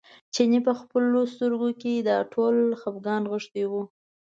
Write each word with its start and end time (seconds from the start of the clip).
چیني 0.33 0.59
په 0.67 0.73
خپلو 0.79 1.19
سترګو 1.33 1.69
کې 1.81 1.93
دا 2.07 2.17
ټول 2.33 2.55
خپګان 2.81 3.21
نغښتی 3.25 3.63
و. 3.69 3.73